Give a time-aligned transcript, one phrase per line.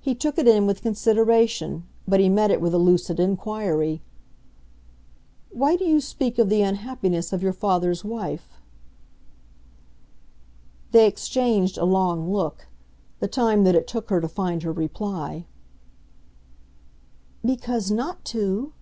[0.00, 4.02] He took it in with consideration, but he met it with a lucid inquiry.
[5.50, 8.58] "Why do you speak of the unhappiness of your father's wife?"
[10.90, 12.66] They exchanged a long look
[13.20, 15.46] the time that it took her to find her reply.
[17.46, 18.72] "Because not to